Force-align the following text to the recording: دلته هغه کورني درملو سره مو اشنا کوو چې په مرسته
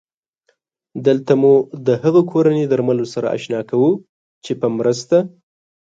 دلته 1.05 1.33
هغه 2.03 2.21
کورني 2.31 2.63
درملو 2.71 3.05
سره 3.13 3.27
مو 3.29 3.33
اشنا 3.37 3.59
کوو 3.69 3.91
چې 4.43 4.51
په 4.59 4.67
مرسته 4.77 5.17